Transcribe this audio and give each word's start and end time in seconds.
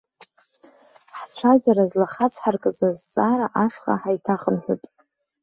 Ҳцәажәара 1.17 1.85
злахацҳаркыз 1.91 2.77
азҵаара 2.89 3.47
ашҟа 3.63 3.95
ҳаиҭахынҳәып. 4.01 4.81